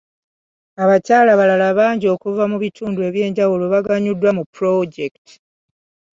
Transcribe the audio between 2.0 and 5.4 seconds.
okuva mu bitundu eby'enjawulo baganyuddwa mu pulojekiti.